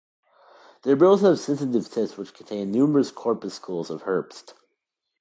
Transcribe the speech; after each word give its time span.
Their 0.81 0.95
bills 0.95 1.21
have 1.21 1.37
sensitive 1.37 1.87
tips 1.87 2.17
which 2.17 2.33
contain 2.33 2.71
numerous 2.71 3.11
corpuscles 3.11 3.91
of 3.91 4.01
Herbst. 4.05 4.55